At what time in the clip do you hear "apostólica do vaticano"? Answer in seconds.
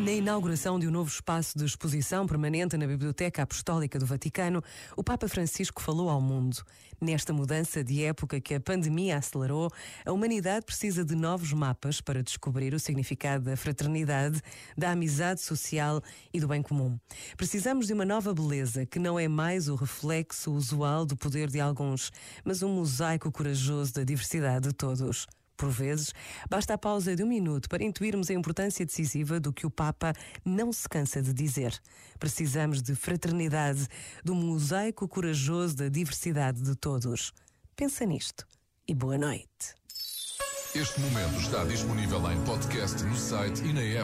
3.42-4.64